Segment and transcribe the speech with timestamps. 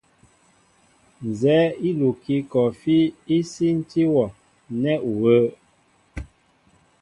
[1.27, 2.95] Nzɛ́ɛ́ íkukí kɔɔfí
[3.35, 4.25] í sínti wɔ
[4.81, 5.49] nɛ́ u wə̄ə̄.